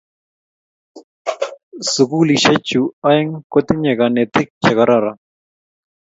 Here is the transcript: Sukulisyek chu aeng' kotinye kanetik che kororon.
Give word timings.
Sukulisyek 1.91 2.59
chu 2.67 2.81
aeng' 3.09 3.35
kotinye 3.51 3.91
kanetik 3.99 4.49
che 4.61 4.71
kororon. 4.77 5.17